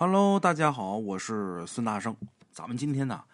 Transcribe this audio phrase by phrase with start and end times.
[0.00, 2.16] Hello，大家好，我是孙大圣。
[2.52, 3.24] 咱们今天呢，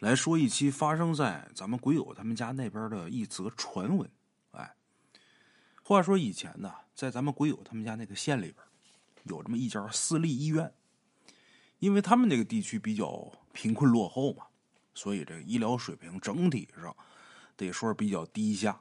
[0.00, 4.06] 来说一期发生在咱们鬼友他们家那边的一则传闻。
[4.50, 4.76] 哎，
[5.82, 8.56] 话说以前呢，在咱们鬼友他们家那个县里边，
[9.22, 10.70] 有这么一家私立医院。
[11.78, 14.44] 因为他们那个地区比较贫困落后嘛，
[14.92, 16.94] 所以这个医疗水平整体上
[17.56, 18.78] 得说比较低下，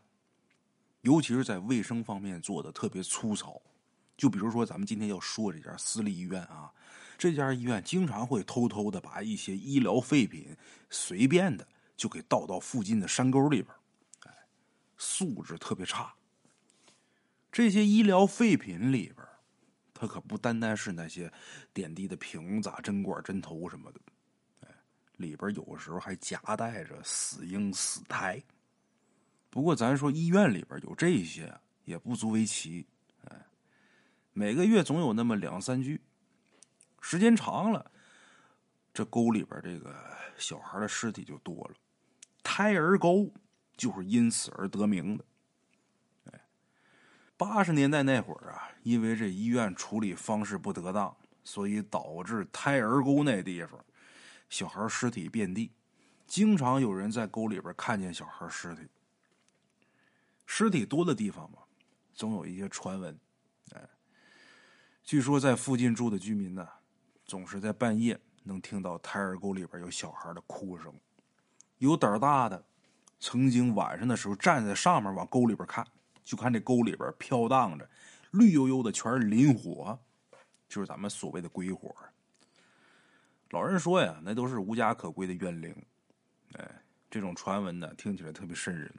[1.03, 3.61] 尤其是在卫生方面做的特别粗糙。
[4.17, 6.69] 就比如说咱们今天要说这家私立医院啊，
[7.17, 10.55] 这家医院经常会偷偷的把一些医疗废品
[10.89, 13.73] 随便的就给倒到附近的山沟里边，
[14.25, 14.31] 哎，
[14.97, 16.13] 素质特别差。
[17.51, 19.25] 这些医疗废品里边。
[19.95, 21.31] 它可不单单是那些
[21.71, 23.99] 点滴的瓶子、针管、针头什么的，
[24.61, 24.67] 哎，
[25.15, 28.43] 里边有时候还夹带着死婴、死胎。
[29.49, 32.85] 不过咱说医院里边有这些也不足为奇，
[33.29, 33.45] 哎，
[34.33, 36.01] 每个月总有那么两三具，
[37.05, 37.91] 时间长了，
[38.93, 39.93] 这沟里边这个
[40.37, 41.75] 小孩的尸体就多了，
[42.41, 43.29] 胎儿沟
[43.75, 45.25] 就是因此而得名的。
[46.31, 46.39] 哎
[47.35, 53.83] 八十年代那会儿啊，因为这医院处理方式不得当，所以导致胎儿沟那地方
[54.49, 55.73] 小孩尸体遍地，
[56.25, 58.87] 经常有人在沟里边看见小孩尸体。
[60.45, 61.57] 尸体多的地方嘛，
[62.13, 63.19] 总有一些传闻。
[65.03, 66.65] 据说在附近住的居民呢，
[67.25, 70.93] 总是在半夜能听到胎儿沟里边有小孩的哭声。
[71.77, 72.63] 有胆儿大的，
[73.19, 75.85] 曾经晚上的时候站在上面往沟里边看。
[76.23, 77.89] 就看这沟里边飘荡着
[78.31, 79.99] 绿油油的，全是磷火，
[80.69, 81.93] 就是咱们所谓的鬼火。
[83.49, 85.75] 老人说呀，那都是无家可归的怨灵。
[86.53, 88.89] 哎，这种传闻呢，听起来特别瘆人。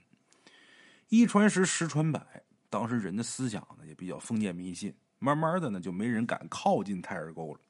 [1.09, 7.61] 一传十，十传百，当时人的思想呢也比较封建迷信，慢慢的呢就没人敢靠近太儿沟了。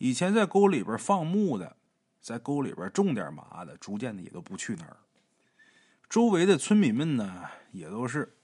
[0.00, 1.76] 以前在沟里边放牧的，
[2.22, 4.96] 在沟里边种点麻的，逐渐的也都不去那儿。
[6.08, 8.34] 周围的村民们呢，也都是。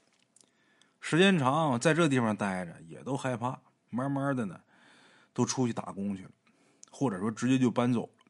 [1.00, 3.58] 时间长，在这地方待着也都害怕，
[3.88, 4.60] 慢慢的呢，
[5.32, 6.30] 都出去打工去了，
[6.90, 8.24] 或者说直接就搬走了。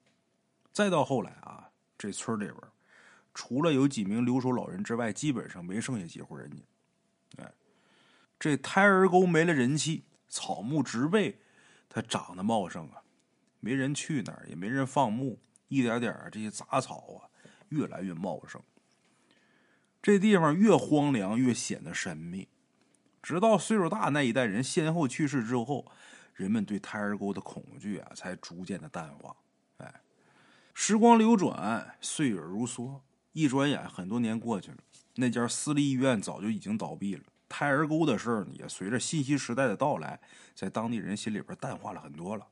[0.70, 2.56] 再到后来啊，这村里边
[3.34, 7.42] 除了有几名留守老人之外，基本上没剩下几户人家。
[7.42, 7.52] 哎，
[8.38, 11.40] 这胎儿沟没了人气，草木植被
[11.88, 13.02] 它长得茂盛啊，
[13.66, 17.26] 没人去那儿，也没人放牧，一点点这些杂草啊，
[17.70, 18.62] 越来越茂盛。
[20.00, 22.46] 这地方越荒凉，越显得神秘。
[23.20, 25.84] 直到岁数大那一代人先后去世之后，
[26.32, 29.34] 人们对胎儿沟的恐惧啊，才逐渐的淡化。
[29.78, 29.92] 哎，
[30.72, 33.00] 时光流转，岁月如梭，
[33.32, 34.76] 一转眼很多年过去了，
[35.16, 37.24] 那家私立医院早就已经倒闭了。
[37.48, 40.20] 胎儿沟的事儿也随着信息时代的到来，
[40.54, 42.46] 在当地人心里边淡化了很多了。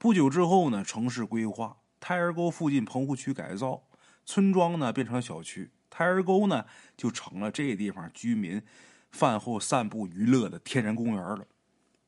[0.00, 3.82] 不久之后呢，城市规划，胎儿沟附近棚户区改造，
[4.24, 6.64] 村庄呢变成小区，胎儿沟呢
[6.96, 8.62] 就成了这地方居民。
[9.10, 11.44] 饭后散步娱乐的天然公园了。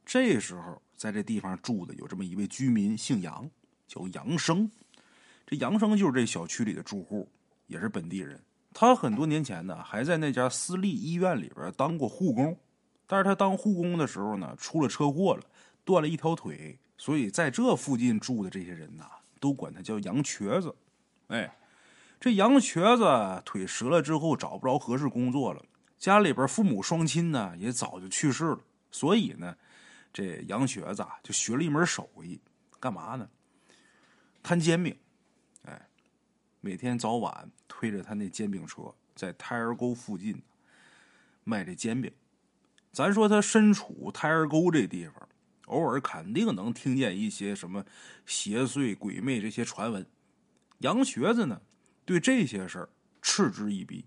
[0.07, 3.51] 这时候，在这地方住的有这么一位居民，姓杨，
[3.87, 4.71] 叫杨生。
[5.45, 7.29] 这杨生就是这小区里的住户，
[7.67, 8.43] 也是本地人。
[8.73, 12.59] 他很多年前呢，还在那家私立医院里边当过护工。
[13.07, 15.43] 但是他当护工的时候呢，出了车祸了，
[15.85, 16.79] 断了一条腿。
[17.03, 20.73] 所以在这附近住的这些人呐，都管他叫杨瘸子。
[21.27, 21.53] 哎，
[22.21, 25.61] 这杨瘸子腿折了之后，找不着合适工作了。
[25.99, 28.61] 家里边父母双亲呢也早就去世了，
[28.93, 29.57] 所以呢，
[30.13, 32.41] 这杨瘸子啊就学了一门手艺，
[32.79, 33.29] 干嘛呢？
[34.41, 34.97] 摊煎饼，
[35.65, 35.89] 哎，
[36.61, 40.41] 每天早晚推着他那煎饼车，在胎儿沟附近
[41.43, 42.13] 卖这煎饼。
[42.93, 45.29] 咱说他身处胎儿沟这地方，
[45.73, 47.85] 偶尔肯定能听见一些什么
[48.27, 50.07] 邪祟鬼魅这些传闻。
[50.79, 51.63] 杨瘸子呢，
[52.05, 52.91] 对这些事儿
[53.23, 54.05] 嗤之以鼻。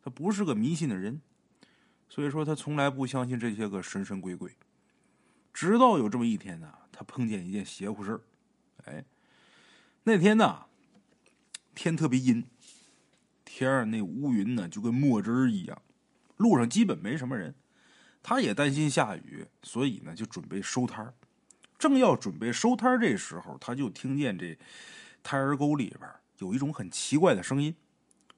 [0.00, 1.20] 他不是个迷信的人，
[2.08, 4.56] 所以说他从来不相信这些个神神鬼鬼。
[5.52, 8.20] 直到有这么一天呢，他碰见一件邪乎事儿。
[8.84, 9.04] 哎，
[10.04, 10.66] 那天呢，
[11.74, 12.44] 天特别阴，
[13.44, 15.82] 天上那乌云呢就跟墨汁儿一样，
[16.36, 17.54] 路上基本没什么人。
[18.22, 21.12] 他也担心下雨，所以呢就准备收摊。
[21.78, 24.56] 正要准备收摊，这时候他就听见这
[25.22, 26.08] 胎儿沟里边
[26.38, 27.74] 有一种很奇怪的声音。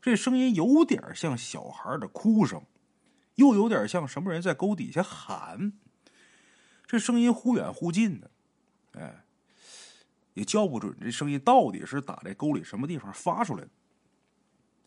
[0.00, 2.62] 这声音有点像小孩的哭声，
[3.36, 5.72] 又有点像什么人在沟底下喊。
[6.86, 8.30] 这声音忽远忽近的，
[8.92, 9.24] 哎，
[10.34, 13.70] 也叫不准这声音到底是打在沟里什么地方发出来的。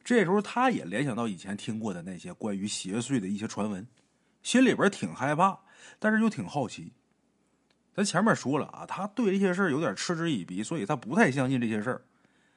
[0.04, 3.86] 这时候，他也联想到以前听过的那些关于邪祟的一些传闻，
[4.48, 5.60] 心里边挺害怕，
[6.00, 6.94] 但是又挺好奇。
[7.94, 12.02] 咱前面说了啊，他对这些事儿有点嗤之以鼻，所以他不太相信这些事儿。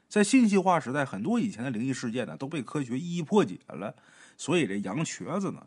[0.08, 3.92] 在信息化时代，很多以前的灵异事件呢都被科学一一破解了，
[4.36, 5.66] 所以这杨瘸子呢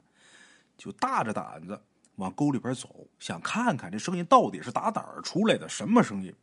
[0.78, 1.78] 就大着胆子
[2.16, 6.34] 往沟里边走，想看看这声音到底是打哪儿出来的，什么声音？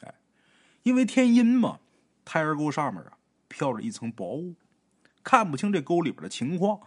[0.00, 0.12] 哎，
[0.82, 1.78] 因为天阴嘛，
[2.24, 3.12] 胎儿沟上面啊
[3.46, 4.56] 飘着一层薄雾，
[5.22, 6.80] 看不清这沟里边的情况，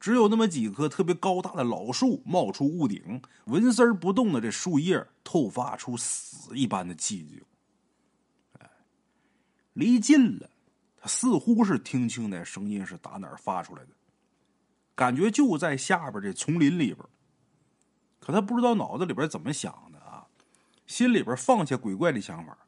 [0.00, 7.42] 只有那么几棵特别高大的老树冒出屋顶，纹丝儿不动的这树叶透发出死一般的寂静。
[9.72, 10.50] 离近了，
[10.96, 13.90] 他似乎是听清那声音是打哪儿发出来的，
[14.94, 16.98] 感觉就在下边这丛林里边。
[18.20, 20.26] 可他不知道脑子里边怎么想的啊，
[20.86, 22.58] 心里边放下鬼怪的想法，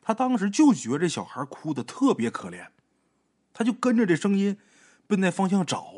[0.00, 2.68] 他当时就觉得这小孩哭的特别可怜，
[3.52, 4.58] 他就跟着这声音
[5.06, 5.94] 奔那方向找。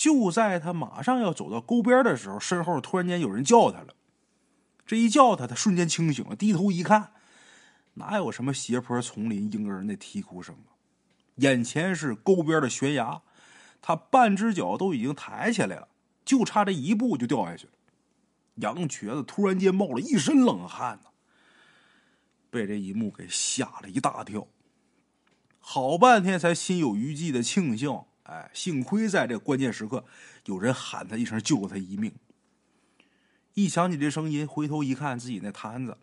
[0.00, 3.94] 就在他马上要走到沟边的时候，身后突然间有人叫他了。
[4.86, 7.12] 这一叫他，他瞬间清醒了，低头一看。
[7.92, 10.72] 哪有什么斜坡、丛林、婴儿那啼哭声啊？
[11.34, 13.20] 眼前是沟边的悬崖，
[13.82, 15.88] 他半只脚都已经抬起来了，
[16.24, 17.72] 就差这一步就掉下去了。
[18.54, 21.10] 杨瘸子突然间冒了一身冷汗呐，
[22.48, 24.46] 被这一幕给吓了一大跳，
[25.58, 30.04] 好半天才心有余悸的庆幸，哎，幸亏在这关键时刻
[30.46, 32.12] 有人喊他一声，救了他一命。
[33.54, 35.98] 一想起这声音，回头一看，自己那摊子。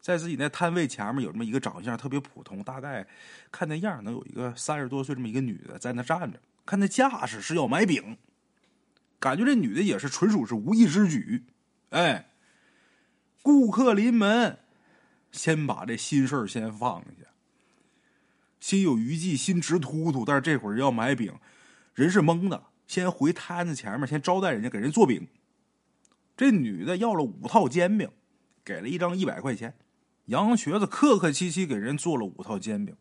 [0.00, 3.06] 在自己那摊位前面有这么一个长相特别普通，大概
[3.52, 8.18] 看那样能有一个三十多岁这么一个女的在那站着，看那架势是要买饼，
[9.20, 11.44] 感觉这女的也是纯属是无意之举。
[11.90, 12.28] 哎，
[13.40, 14.58] 顾客临门，
[15.30, 17.23] 先把这心事先放下，
[18.64, 21.38] 心有余悸，心直突突，但是这会儿要买饼，
[21.92, 25.28] 人是懵的，先回摊子前面先招待人家，给人做饼。
[26.34, 28.10] 这女的要了五套煎饼，
[28.64, 29.76] 给了一张一百块钱。
[30.24, 32.96] 杨瘸子客客气气给人做了五套煎饼，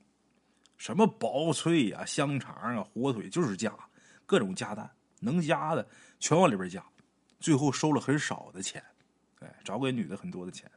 [0.75, 3.73] 什么薄脆呀、香肠啊、火腿，就是加
[4.25, 5.87] 各种加蛋，能加的
[6.19, 6.85] 全往里边加。
[7.39, 8.83] 最后收了很少的钱，
[9.39, 10.69] 哎，找给女的很多的钱，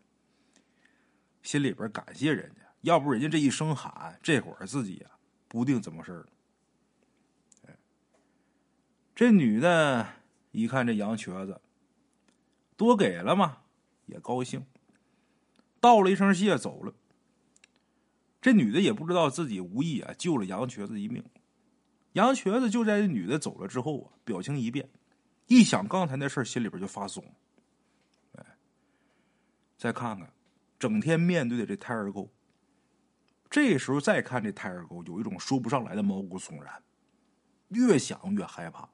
[1.43, 5.11] 心里边感谢人家，要不人家这一声喊，这会儿自己啊
[5.49, 6.25] 不定怎么事儿。
[9.13, 10.07] 这女的
[10.53, 11.61] 一看这杨瘸子
[12.77, 13.59] 多给了嘛，
[14.05, 14.65] 也高兴。
[15.81, 16.95] 道了一声谢，走了。
[18.41, 21.25] 这女的也不知道自己无意啊救了杨瘸子一命。
[22.13, 24.89] 杨瘸子就在这女的走了之后啊，表情一变，
[25.49, 27.25] 一想刚才那事儿心里边就发松。
[28.37, 28.47] 哎，
[29.77, 30.31] 再看看，
[30.79, 32.31] 整天面对的这胎儿沟，
[33.57, 36.83] 这时候再看这胎儿沟，有一种说不上来的毛骨悚然，
[37.69, 38.87] 越想越害怕。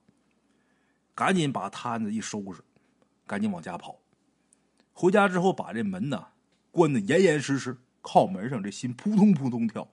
[1.17, 2.63] 赶紧把摊子一收拾，
[3.27, 3.99] 赶紧往家跑。
[4.93, 6.29] 回家之后，把这门呢。
[6.71, 9.89] 关的严严实实，靠门上这心扑通扑通跳，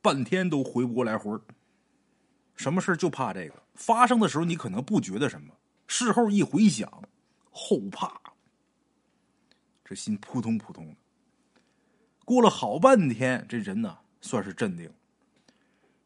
[0.00, 1.42] 半天都回不过来魂儿
[2.56, 5.54] 什么事就怕这个发生的时候，你可能不觉得什么，
[5.86, 6.90] 事后一回想，
[7.50, 8.18] 后怕。
[9.84, 10.96] 这心扑通扑通的。
[12.24, 14.90] 过了好半天，这人呢算是镇定，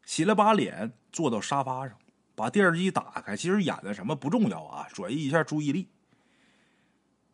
[0.03, 1.97] 洗了把脸，坐到沙发上，
[2.35, 3.37] 把电视机打开。
[3.37, 5.87] 其实演的什么不重要啊，转移一下注意力。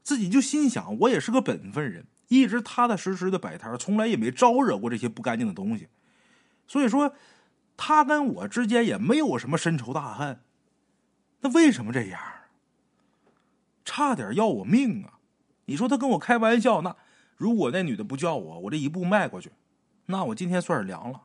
[0.03, 2.05] 自己就心想，我也是个本分人。
[2.27, 5.89] 一直踏踏实实的摆摊，从来也没招惹过这些不干净的东西，
[6.67, 7.15] 所以说
[7.75, 10.39] 他跟我之间也没有什么深仇大恨。
[11.41, 12.21] 那为什么这样？
[13.83, 15.19] 差点要我命啊！
[15.65, 16.95] 你说他跟我开玩笑，那
[17.37, 19.51] 如果那女的不叫我，我这一步迈过去，
[20.07, 21.23] 那我今天算是凉了。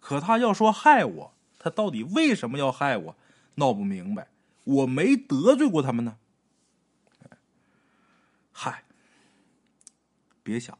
[0.00, 3.16] 可他要说害我，他到底为什么要害我？
[3.56, 4.28] 闹不明白。
[4.64, 6.18] 我没得罪过他们呢。
[8.52, 8.84] 嗨。
[10.42, 10.76] 别想，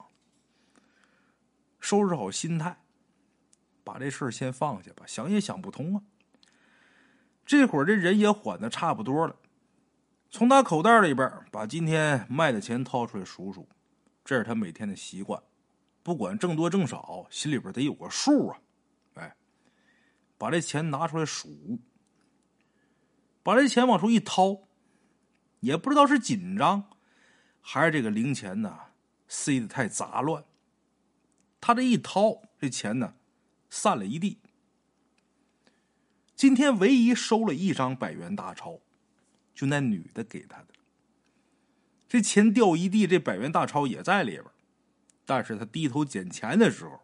[1.81, 2.77] 收拾好心态，
[3.83, 5.05] 把这事儿先放下吧。
[5.07, 6.03] 想也想不通啊。
[7.47, 9.37] 这会儿这人也缓的差不多了，
[10.31, 13.67] 从他口袋里边把今天卖的钱掏出来数数，
[14.23, 15.43] 这是他每天的习惯。
[16.05, 18.61] 不管挣多挣少，心里边得有个数啊。
[19.15, 19.35] 哎，
[20.39, 21.81] 把这钱拿出来数，
[23.43, 24.69] 把这钱往出一掏，
[25.61, 26.91] 也不知道是紧张，
[27.61, 28.79] 还是这个零钱呢。
[29.27, 30.45] 塞的太杂乱，
[31.59, 33.15] 他这一掏，这钱呢，
[33.71, 34.39] 散了一地。
[36.37, 38.81] 今天唯一收了一张百元大钞，
[39.55, 40.69] 就那女的给他的。
[42.07, 44.45] 这钱掉一地，这百元大钞也在里边。
[45.27, 47.01] 但是他低头捡钱的时候，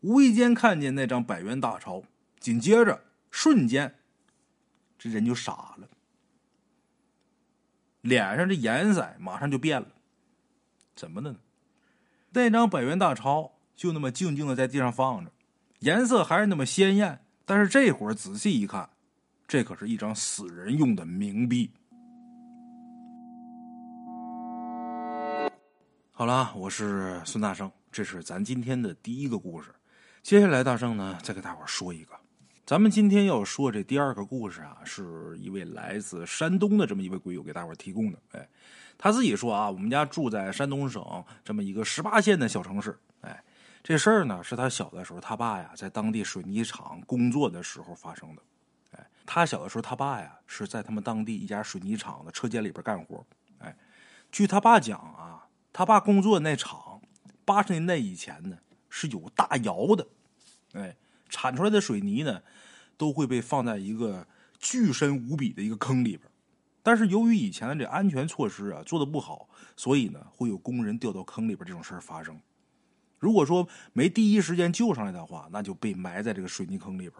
[0.00, 2.02] 无意间看见那张百元大钞，
[2.38, 3.96] 紧接着瞬间，
[4.98, 5.88] 这人就傻了，
[8.00, 9.88] 脸上这颜色马上就变了。
[10.94, 11.38] 怎么的呢？
[12.32, 15.32] 那张百元大钞就那么静静的在地上放着，
[15.80, 17.24] 颜色还是那么鲜艳。
[17.44, 18.90] 但是这会儿仔细一看，
[19.48, 21.72] 这可是一张死人用的冥币。
[26.20, 29.70] 好了，我是孙大圣，这是咱今天的第一个故事。
[30.22, 32.14] 接下来，大圣呢再给大伙说一个。
[32.66, 38.18] 咱们今天要说这第二个故事啊，是一位来自山东的这么一位鬼友给大伙提供的。
[38.32, 38.46] 哎，
[38.98, 41.02] 他自己说啊，我们家住在山东省
[41.42, 42.94] 这么一个十八线的小城市。
[43.22, 43.42] 哎，
[43.82, 48.42] 这事儿呢是他小的时候他爸呀在当地水泥厂工作的时候发生的。
[48.90, 53.24] 哎，他小的时候他爸呀是在他们当地一家水泥厂的车间里边干活。
[53.60, 53.74] 哎，
[54.30, 57.00] 据他爸讲啊，他爸工作那厂
[57.44, 58.58] 八十年代以前呢
[58.88, 60.06] 是有大窑的。
[60.72, 60.96] 哎。
[61.32, 62.42] 产出来的水泥呢，
[62.96, 64.26] 都会被放在一个
[64.58, 66.28] 巨深无比的一个坑里边。
[66.82, 72.40] 但是由于以前的这安全措施啊做的不好，所以呢会有工人掉到坑里边这种事儿发生。
[73.20, 77.12] 如果说没第一时间救上来的话，那就被埋在这个水泥坑里边。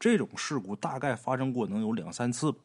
[0.00, 2.50] 这种事故大概发生过能有两三次。
[2.50, 2.58] 吧，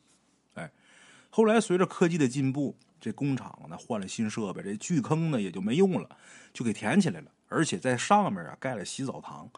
[1.36, 6.08] 后来随着科技的进步，这工厂呢换了新设备，这巨坑呢也就没用了，
[6.54, 9.50] 就给填起来了，而且在上面啊盖了洗澡堂。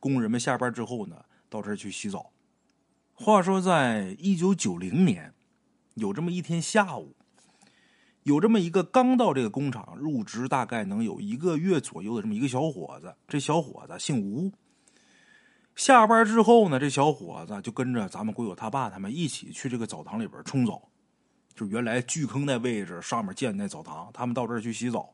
[0.00, 2.30] 工人们下班之后呢，到这儿去洗澡。
[3.12, 5.34] 话说，在一九九零年，
[5.96, 7.14] 有这么一天下午，
[8.22, 13.14] 有这么一个刚到这个工厂入职，大概能有一个月左右的这么一个小伙子。
[13.28, 14.50] 这小伙子姓吴。
[15.76, 20.88] 下班之后呢，这小伙子就跟着咱们鬼友他爸他们一起去这个澡堂里边冲澡。
[21.58, 25.12] 就原来巨坑那位置上面建的那澡堂，他们到这儿去洗澡。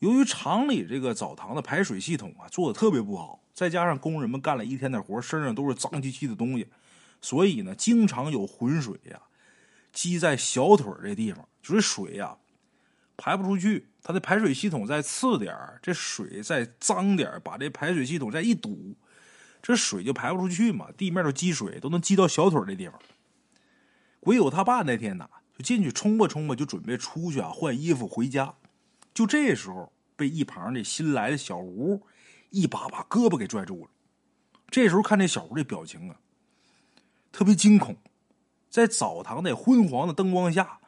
[0.00, 3.40] 由于厂里这个澡堂的排水系统啊做的特别不好。
[3.54, 6.68] 再加上工人们干了一天的活，身上都是脏兮兮的东西，
[7.20, 9.20] 所以呢，经常有浑水呀
[9.92, 12.36] 积在小腿这地方，就是水呀
[13.16, 13.88] 排不出去。
[14.00, 18.94] 它的排水系统再次点这水再脏点把这排水系统再一堵，
[19.60, 23.00] 这水就排不出去嘛，地面都积水，都能积到小腿这地方。
[24.20, 25.28] 鬼友他爸那天呐，
[25.58, 28.54] 就进去冲吧冲吧，就准备出去啊换衣服回家，
[29.12, 32.02] 就这时候被一旁的新来的小吴。
[32.50, 33.90] 一把把胳膊给拽住了。
[34.70, 36.16] 这时候看这小吴这表情啊，
[37.30, 37.94] 特别惊恐。
[38.70, 40.80] 在澡堂那昏黄的灯光下，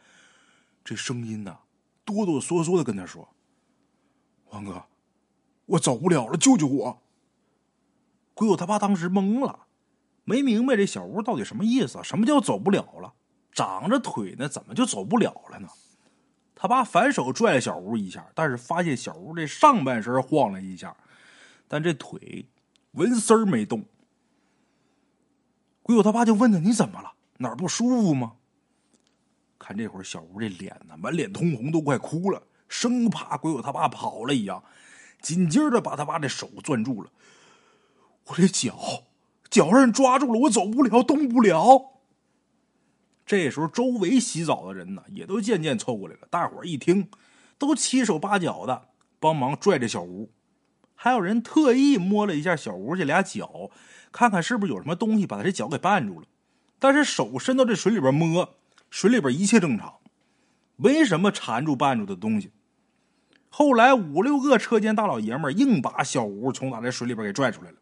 [0.83, 1.59] 这声音呢，
[2.03, 3.29] 哆哆嗦嗦的跟他说
[4.53, 4.87] ：“王哥，
[5.67, 7.03] 我走不了了，救救我！”
[8.33, 9.67] 鬼友他爸当时懵了，
[10.25, 12.01] 没明白这小吴到底什么意思？
[12.03, 13.13] 什么叫走不了了？
[13.53, 15.69] 长着腿呢，怎么就走不了了呢？
[16.55, 20.97] 他爸反手拽了小吴一下，但是发现小吴这上半身晃了一下。
[21.67, 22.49] 但这腿
[22.93, 23.85] 纹丝儿没动。
[25.83, 27.13] 鬼友他爸就问他：“你怎么了？
[27.39, 28.33] 哪儿不舒服吗？”
[29.59, 34.63] 看这会儿小吴这脸呢，满脸通红，都快哭了，生怕鬼友他爸跑了一样。
[35.23, 37.11] 紧接着把他爸的手攥住了，
[38.27, 39.05] 我这脚
[39.51, 42.00] 脚让人抓住了，我走不了，动不了。
[43.31, 46.23] 这时候周围洗澡的人呢，也都渐渐凑过来了。
[46.29, 47.09] 大伙儿一听，
[47.59, 48.89] 都七手八脚的
[49.21, 50.33] 帮忙拽着小吴。
[50.97, 53.71] 还有人特意摸了一下小吴这俩脚，
[54.11, 56.27] 看看是不是有什么东西把他这脚给绊住了。
[56.81, 58.57] 但是手伸到这水里边摸，
[58.91, 59.99] 水里边一切正常，
[60.75, 62.51] 没什么缠住绊住的东西。
[63.49, 67.77] 后来五六个车间大老爷们硬把小吴从打这水里边给拽出来了。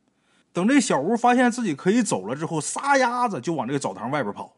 [0.53, 4.57] 等这小吴发现自己可以走了之后，撒丫子就往这个澡堂外边跑。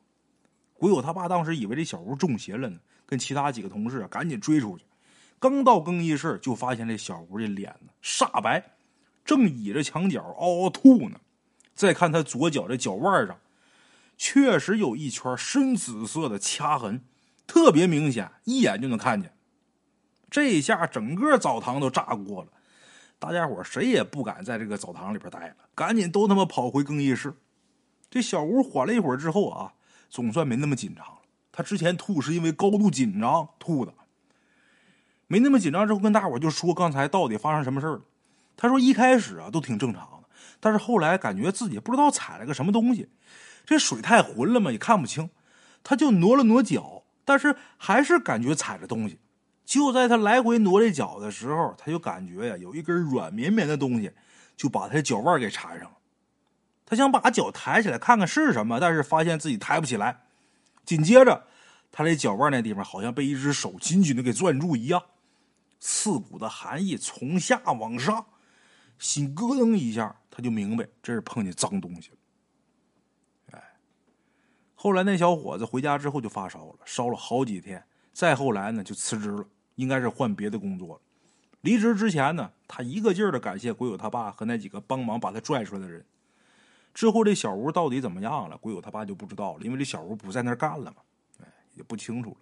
[0.81, 4.85] 鬼友他爸当时以为这小吴中邪了呢，跟其他几个同事赶紧追出去。
[5.39, 8.65] 刚到更衣室，就发现这小吴这脸呢煞白，
[9.23, 11.21] 正倚着墙角嗷嗷吐呢。
[11.75, 13.39] 再看他左脚这脚腕上，
[14.17, 17.05] 确实有一圈深紫色的掐痕，
[17.47, 19.35] 特别明显，一眼就能看见。
[20.31, 22.49] 这下整个澡堂都炸锅了，
[23.19, 27.35] 大家伙谁也不敢在这个澡堂里边待了，赶紧都他妈跑回更衣室。
[28.09, 29.75] 这小吴缓了一会儿之后啊，
[30.11, 31.21] 总算没那么紧张了。
[31.51, 33.95] 他之前吐是因为高度紧张吐的。
[35.27, 38.03] 没那么紧张之后，跟大伙就说刚才到底发生什么事了。
[38.57, 43.09] 他说一开始啊都挺正常的，但是后来感觉自己不知道踩了个什么东西，
[43.65, 45.31] 这水太浑了嘛，也看不清。
[45.83, 49.19] 他就挪了挪脚，但是还是感觉踩着东西。
[49.65, 54.11] 就在他来回挪这脚的时候，他就感觉呀有一根软绵绵的东西
[54.57, 55.97] 就把他的脚腕给缠上了。
[56.91, 60.23] 他想把脚抬起来看看是什么，但是发现自己抬不起来。
[60.85, 61.47] 紧接着，
[61.93, 65.01] 他这脚腕那地方好像被一只手紧紧的给攥住一样。
[65.79, 68.27] 刺骨的寒意从下往上，
[68.99, 72.17] 心咯噔一下，他就明白这是碰见脏东西了。
[73.53, 73.63] 哎，
[74.75, 77.85] 后来那小伙子回家之后就发烧了，烧了好几天。
[78.13, 79.45] 再后来呢，就辞职了，
[79.77, 81.01] 应该是换别的工作了。
[81.61, 86.05] 离职之前呢，他一个劲儿的感谢鬼友他爸和那几个帮忙把他拽出来的人。
[86.93, 90.97] 之后这小吴到底怎么样了，鬼友他爸就不知道了，因为这小吴不在那儿干了嘛，
[91.41, 92.37] 哎，也不清楚了。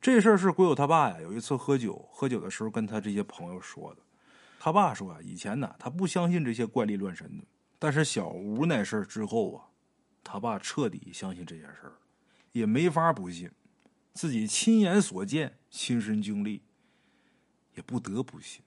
[0.00, 4.02] 这事儿是鬼友他爸呀，有一次喝酒，喝酒的时候跟他这些朋友说的。
[4.58, 7.44] 他爸说啊，以前呢他不相信这些怪力乱神的，
[7.78, 9.64] 但是小吴那事儿之后啊，
[10.22, 11.92] 他爸彻底相信这件事儿，
[12.52, 13.50] 也没法不信，
[14.14, 16.62] 自己亲眼所见、亲身经历，
[17.74, 18.62] 也不得不信。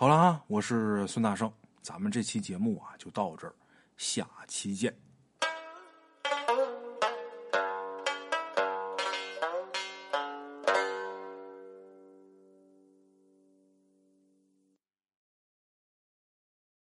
[0.00, 1.52] 好了啊，我是孙大圣，
[1.82, 3.54] 咱们这期节目啊就到这儿，
[3.96, 4.94] 下期见。